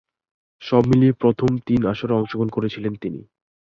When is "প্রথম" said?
1.13-1.49